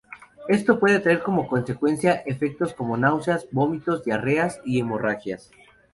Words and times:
Esto 0.47 0.79
puede 0.79 0.99
traer 0.99 1.21
como 1.21 1.47
consecuencia 1.47 2.23
efectos 2.25 2.73
como 2.73 2.97
náuseas, 2.97 3.45
vómitos, 3.51 4.03
diarreas, 4.03 4.59
y 4.65 4.79
hemorragias. 4.79 5.51